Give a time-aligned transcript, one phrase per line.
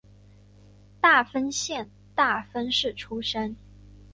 [0.99, 3.55] 大分县大分市出身。